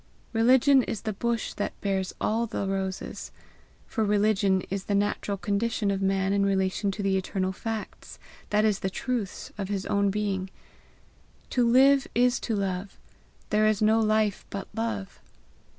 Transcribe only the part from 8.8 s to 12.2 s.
truths, of his own being. To live